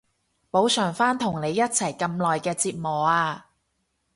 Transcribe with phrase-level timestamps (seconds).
[0.49, 3.51] 補償返同你一齊咁耐嘅折磨啊